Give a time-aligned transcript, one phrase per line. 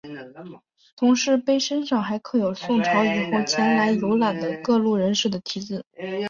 [0.95, 5.85] 同时碑身上还刻有宋朝以后前来游览的各路人士的题字。